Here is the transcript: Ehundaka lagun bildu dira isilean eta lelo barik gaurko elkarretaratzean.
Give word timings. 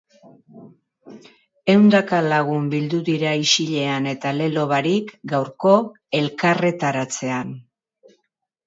Ehundaka 1.73 2.21
lagun 2.31 2.65
bildu 2.71 3.03
dira 3.11 3.35
isilean 3.43 4.09
eta 4.15 4.33
lelo 4.41 4.65
barik 4.75 5.15
gaurko 5.35 5.79
elkarretaratzean. 6.23 7.59